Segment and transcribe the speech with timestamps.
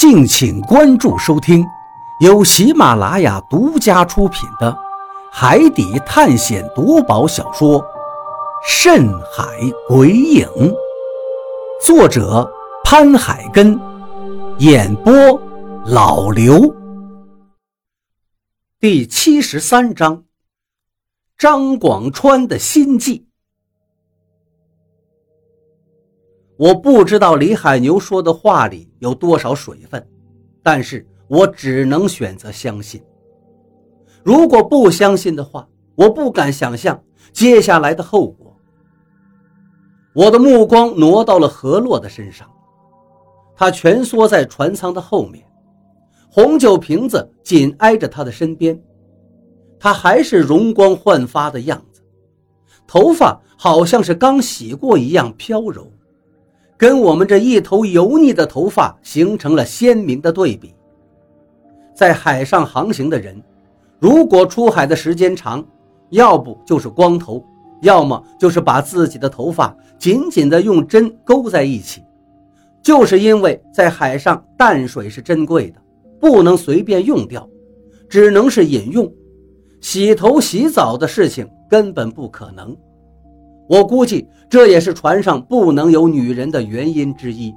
[0.00, 1.62] 敬请关注收听，
[2.20, 4.72] 由喜马拉雅独家出品的
[5.30, 7.78] 《海底探险夺宝小说》
[8.66, 9.44] 《深海
[9.86, 10.46] 鬼影》，
[11.84, 12.50] 作者
[12.82, 13.78] 潘海根，
[14.56, 15.12] 演播
[15.84, 16.74] 老刘。
[18.80, 20.24] 第七十三章：
[21.36, 23.29] 张广川的心计。
[26.60, 30.06] 我不知道李海牛说的话里有多少水分，
[30.62, 33.02] 但是我只能选择相信。
[34.22, 38.54] 如果不相信的话，我不敢想象接下来的后果。
[40.12, 42.46] 我的目光挪到了何洛的身上，
[43.56, 45.42] 他蜷缩在船舱的后面，
[46.30, 48.78] 红酒瓶子紧挨着他的身边，
[49.78, 52.02] 他还是容光焕发的样子，
[52.86, 55.90] 头发好像是刚洗过一样飘柔。
[56.80, 60.74] 跟我们这一头油腻的头发形成了鲜明的对比。
[61.94, 63.38] 在海上航行的人，
[63.98, 65.62] 如果出海的时间长，
[66.08, 67.44] 要不就是光头，
[67.82, 72.02] 要么就是把自己的头发紧紧地用针勾在一起。
[72.82, 75.78] 就是因为在海上淡水是珍贵的，
[76.18, 77.46] 不能随便用掉，
[78.08, 79.12] 只能是饮用，
[79.82, 82.74] 洗头洗澡的事情根本不可能。
[83.70, 87.54] 我估计这也是船上不能有女人的原因之一，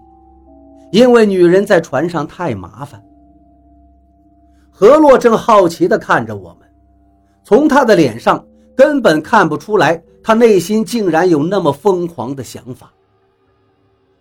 [0.91, 3.03] 因为女人在船上太麻烦。
[4.69, 6.69] 何洛正好奇地看着我们，
[7.43, 12.93] 从他的脸上根本看不出来，他内心竟然有那么疯狂的想法。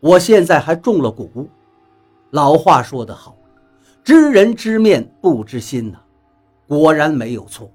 [0.00, 1.46] 我现在还中了蛊，
[2.30, 3.36] 老话说得好，
[4.02, 5.98] 知人知面不知心呐，
[6.66, 7.70] 果然没有错。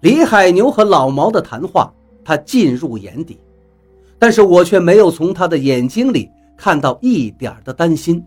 [0.00, 1.92] 李海牛和老毛的谈话。
[2.28, 3.40] 他进入眼底，
[4.18, 8.22] 但是我却没有从他的眼睛里看到一点的担心。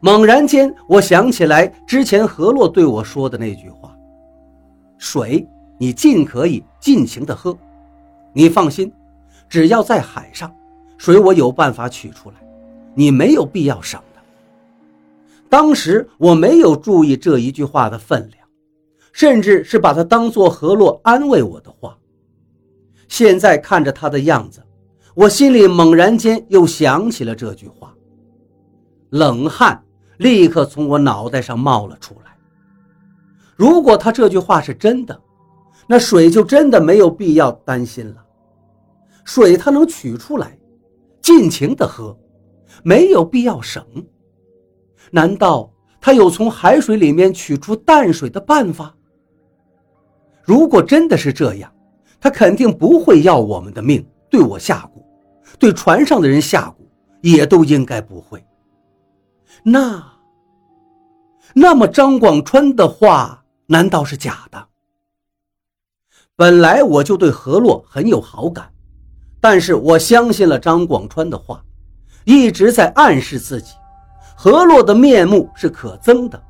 [0.00, 3.96] 猛然间，我想起来之前何洛对我说的那句话
[4.98, 7.56] ：“水，你尽可以尽情的喝，
[8.34, 8.92] 你放心，
[9.48, 10.54] 只要在海上，
[10.98, 12.36] 水我有办法取出来，
[12.94, 14.20] 你没有必要省的。”
[15.48, 18.46] 当时我没有注意这一句话的分量，
[19.10, 21.96] 甚至是把它当做何洛安慰我的话。
[23.10, 24.62] 现在看着他的样子，
[25.14, 27.92] 我心里猛然间又想起了这句话，
[29.10, 29.84] 冷汗
[30.18, 32.30] 立刻从我脑袋上冒了出来。
[33.56, 35.20] 如果他这句话是真的，
[35.88, 38.24] 那水就真的没有必要担心了。
[39.24, 40.56] 水他能取出来，
[41.20, 42.16] 尽情的喝，
[42.84, 43.84] 没有必要省。
[45.10, 48.94] 难道他有从海水里面取出淡水的办法？
[50.44, 51.70] 如果真的是这样，
[52.20, 55.02] 他肯定不会要我们的命，对我下蛊，
[55.58, 56.84] 对船上的人下蛊，
[57.22, 58.44] 也都应该不会。
[59.62, 60.04] 那，
[61.54, 64.66] 那么张广川的话难道是假的？
[66.36, 68.70] 本来我就对何洛很有好感，
[69.40, 71.62] 但是我相信了张广川的话，
[72.24, 73.72] 一直在暗示自己，
[74.36, 76.42] 何洛的面目是可憎的。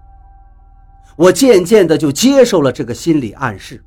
[1.16, 3.84] 我渐渐的就接受了这个心理暗示。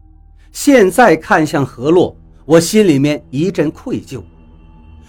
[0.54, 2.16] 现在看向何洛，
[2.46, 4.22] 我心里面一阵愧疚。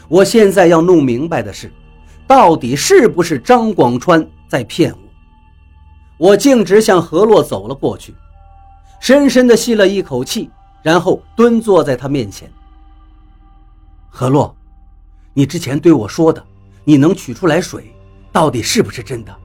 [0.09, 1.71] 我现在要弄明白的是，
[2.27, 4.99] 到底是不是张广川在骗我？
[6.17, 8.15] 我径直向何洛走了过去，
[9.01, 10.51] 深深的吸了一口气，
[10.83, 12.51] 然后蹲坐在他面前。
[14.09, 14.57] 何洛，
[15.35, 16.43] 你之前对我说的，
[16.85, 17.95] 你能取出来水，
[18.33, 19.37] 到底是不是真的？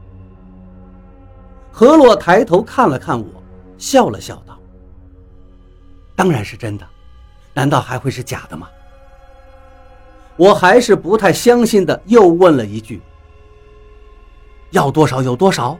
[1.71, 3.27] 何洛抬头看了看我，
[3.77, 4.57] 笑了笑道。
[6.19, 6.85] 当然是真的，
[7.53, 8.67] 难道还会是假的吗？
[10.35, 13.01] 我还是不太相信的，又问了一句
[14.71, 15.79] ：“要多少有多少？”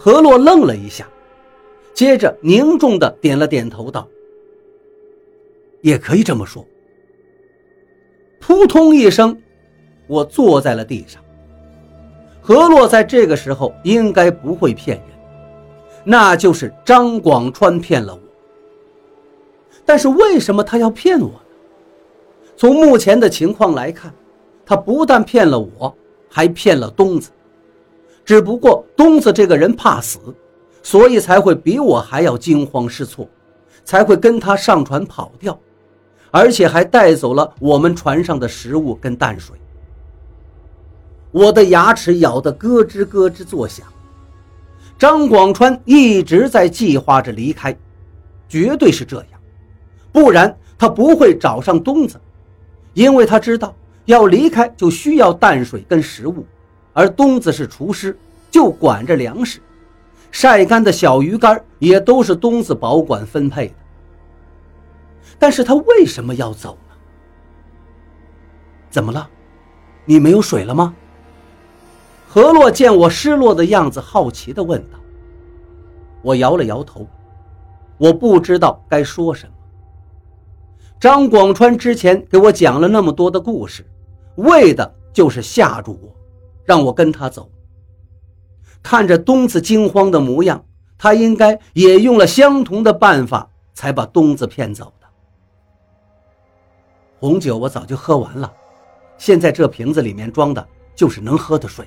[0.00, 1.06] 何洛愣了一下，
[1.92, 4.08] 接着凝重的点了点头，道
[5.82, 6.66] ：“也可以这么说。”
[8.40, 9.38] 扑通一声，
[10.06, 11.22] 我坐在了地上。
[12.40, 15.08] 何洛在这个时候应该不会骗人，
[16.04, 18.31] 那就是张广川骗了我。
[19.92, 21.40] 但是为什么他要骗我呢？
[22.56, 24.10] 从目前的情况来看，
[24.64, 25.94] 他不但骗了我，
[26.30, 27.30] 还骗了东子。
[28.24, 30.18] 只不过东子这个人怕死，
[30.82, 33.28] 所以才会比我还要惊慌失措，
[33.84, 35.60] 才会跟他上船跑掉，
[36.30, 39.54] 而且还带走了我们船上的食物跟淡水。
[41.32, 43.86] 我的牙齿咬得咯吱咯吱作响。
[44.98, 47.76] 张广川一直在计划着离开，
[48.48, 49.26] 绝对是这样。
[50.12, 52.20] 不然他不会找上东子，
[52.92, 53.74] 因为他知道
[54.04, 56.44] 要离开就需要淡水跟食物，
[56.92, 58.16] 而东子是厨师，
[58.50, 59.60] 就管着粮食，
[60.30, 63.74] 晒干的小鱼干也都是东子保管分配的。
[65.38, 66.94] 但是他为什么要走呢？
[68.90, 69.28] 怎么了？
[70.04, 70.94] 你没有水了吗？
[72.28, 74.98] 何洛见我失落的样子，好奇地问道。
[76.22, 77.06] 我摇了摇头，
[77.98, 79.52] 我不知道该说什么。
[81.02, 83.84] 张广川之前给我讲了那么多的故事，
[84.36, 86.14] 为的就是吓住我，
[86.64, 87.50] 让我跟他走。
[88.84, 90.64] 看着东子惊慌的模样，
[90.96, 95.06] 他应该也用了相同的办法才把东子骗走的。
[97.18, 98.52] 红酒我早就喝完了，
[99.18, 100.64] 现在这瓶子里面装的
[100.94, 101.84] 就是能喝的水。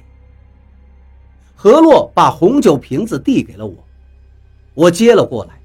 [1.55, 3.75] 何洛把红酒瓶子递给了我。
[4.73, 5.57] 我接了过来，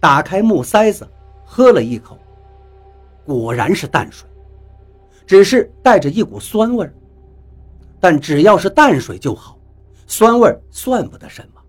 [0.00, 1.08] 打开木塞子，
[1.44, 2.18] 喝了一口，
[3.24, 4.28] 果然是淡水，
[5.26, 6.94] 只是带着一股酸味儿
[8.00, 9.58] 但只要是淡水就好，
[10.06, 11.60] 酸味算不得什么。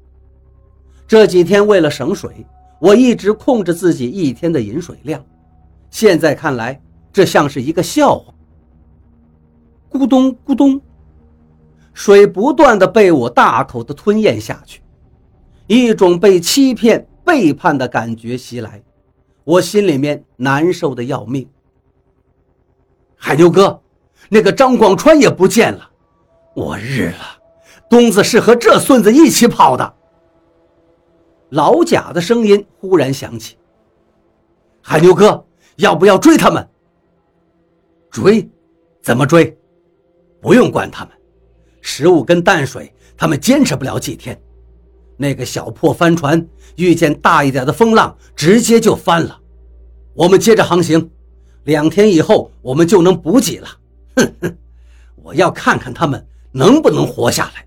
[1.07, 2.45] 这几天为了省水，
[2.79, 5.23] 我一直控制自己一天的饮水量，
[5.89, 6.81] 现在看来，
[7.11, 8.33] 这像是一个笑话。
[9.91, 10.81] 咕咚咕咚，
[11.93, 14.81] 水不断的被我大口的吞咽下去。
[15.67, 18.81] 一种被欺骗、背叛的感觉袭来，
[19.43, 21.49] 我心里面难受的要命。
[23.15, 23.81] 海牛哥，
[24.29, 25.89] 那个张广川也不见了，
[26.55, 27.39] 我日了！
[27.89, 29.93] 东子是和这孙子一起跑的。
[31.49, 33.57] 老贾的声音忽然响起
[34.81, 35.45] ：“海牛哥，
[35.75, 36.67] 要不要追他们？
[38.09, 38.49] 追？
[39.01, 39.57] 怎么追？
[40.39, 41.13] 不用管他们，
[41.81, 44.39] 食物跟淡水，他们坚持不了几天。”
[45.21, 46.47] 那个小破帆船
[46.77, 49.39] 遇见大一点的风浪，直接就翻了。
[50.15, 51.11] 我们接着航行，
[51.65, 53.67] 两天以后我们就能补给了。
[54.15, 54.57] 哼哼，
[55.17, 57.63] 我要看看他们能不能活下来。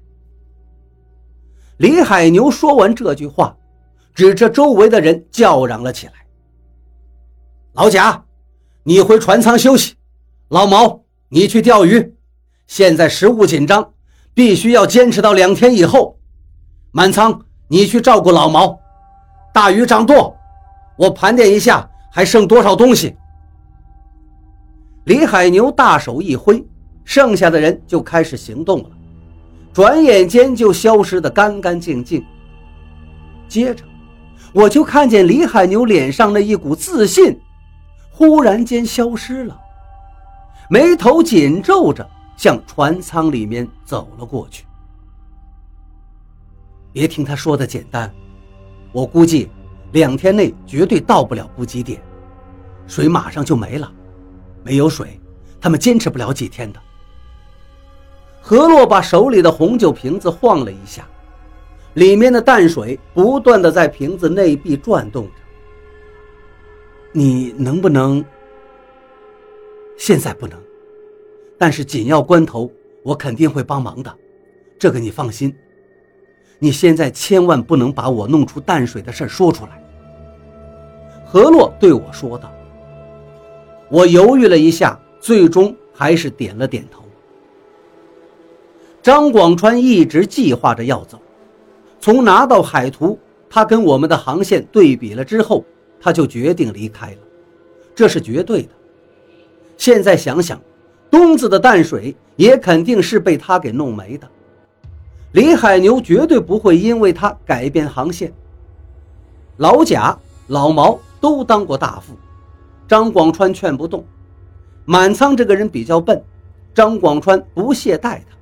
[1.77, 3.57] 李海牛说完这句话，
[4.13, 6.13] 指着周围的人叫嚷了起来
[7.75, 8.25] ：“老贾，
[8.83, 9.93] 你回船舱休息；
[10.49, 12.17] 老毛，你去钓鱼。
[12.67, 13.93] 现在食物紧张，
[14.35, 16.19] 必须要坚持到两天以后。”
[16.97, 17.37] 满仓，
[17.67, 18.79] 你去照顾老毛。
[19.53, 20.33] 大鱼掌舵，
[20.97, 23.17] 我盘点一下还剩多少东西。
[25.07, 26.65] 李海牛大手一挥，
[27.05, 28.91] 剩下的人就开始行动了，
[29.73, 32.25] 转眼间就消失得干干净净。
[33.49, 33.83] 接着，
[34.53, 37.37] 我就看见李海牛脸上那一股自信，
[38.13, 39.61] 忽然间消失了，
[40.71, 44.65] 眉头紧皱着向船舱里面走了过去。
[46.95, 48.09] 别听他说的简单，
[48.93, 49.51] 我估计
[49.91, 52.01] 两天内绝对到不了补给点，
[52.87, 53.93] 水马上就没了，
[54.63, 55.21] 没有水，
[55.61, 56.81] 他们坚持不了几天的。
[58.41, 61.05] 何洛把手里的红酒瓶子晃了一下，
[61.95, 65.33] 里面的淡水不断的在瓶子内壁转动着。
[67.11, 68.25] 你能不能？
[69.97, 70.57] 现在不能，
[71.59, 72.71] 但是紧要关头，
[73.03, 74.17] 我肯定会帮忙的，
[74.79, 75.53] 这个你放心。
[76.59, 79.83] 你现在千万不能把我弄出淡水的事说出来。”
[81.27, 82.51] 何洛对我说道。
[83.89, 87.03] 我犹豫了一下，最终还是点了点头。
[89.03, 91.21] 张广川一直计划着要走，
[92.01, 93.19] 从拿到海图，
[93.51, 95.65] 他跟我们的航线对比了之后，
[96.01, 97.19] 他就决定离开了，
[97.95, 98.71] 这是绝对的。
[99.77, 100.59] 现在想想，
[101.11, 104.27] 东子的淡水也肯定是被他给弄没的。
[105.35, 108.33] 李海牛绝对不会因为他改变航线。
[109.57, 112.15] 老贾、老毛都当过大副，
[112.87, 114.05] 张广川劝不动。
[114.85, 116.23] 满仓这个人比较笨，
[116.73, 118.37] 张广川不屑待他，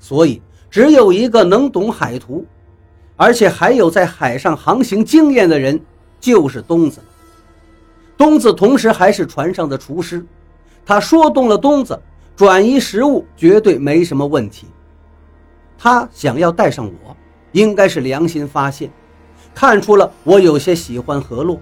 [0.00, 2.44] 所以只有一个能懂海图，
[3.14, 5.80] 而且还有在海上航行经验的人，
[6.18, 7.00] 就是东子。
[8.16, 10.26] 东子同时还是船上的厨师，
[10.84, 11.96] 他说动了东子，
[12.34, 14.66] 转移食物绝对没什么问题。
[15.76, 17.16] 他想要带上我，
[17.52, 18.90] 应该是良心发现，
[19.54, 21.60] 看出了我有些喜欢何洛，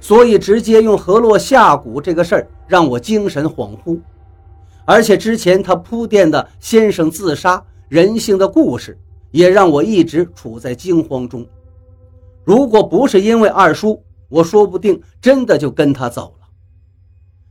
[0.00, 3.98] 所以直接用何洛下蛊这个事儿让我精神恍惚。
[4.84, 8.98] 而且之前他铺垫的先生自杀、人性的故事，
[9.30, 11.46] 也让我一直处在惊慌中。
[12.44, 16.46] 如果不是因为二叔，我说不定真的就跟他走了。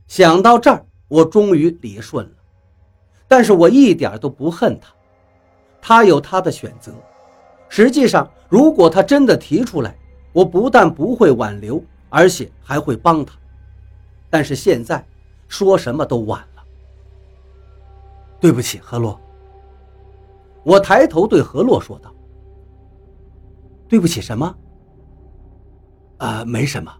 [0.06, 2.32] 想到这儿，我终于理顺了，
[3.26, 4.94] 但是我一点都不恨他。
[5.86, 6.94] 他有他的选择。
[7.68, 9.94] 实际上如果他真的提出来
[10.32, 13.34] 我不但不会挽留而且还会帮他。
[14.30, 15.04] 但是现在
[15.46, 16.64] 说什么都晚了。
[18.40, 19.20] 对不起何洛。
[20.62, 22.10] 我抬头对何洛说道。
[23.86, 24.56] 对不起什么？
[26.16, 26.90] 啊没什么。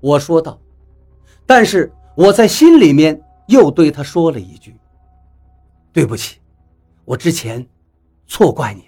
[0.00, 0.60] 我说道。
[1.46, 4.76] 但是我在心里面又对他说了一句。
[5.94, 6.38] 对不起
[7.06, 7.66] 我之前
[8.26, 8.84] 错怪你